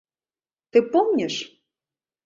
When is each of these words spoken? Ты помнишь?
Ты 0.71 0.81
помнишь? 0.81 1.39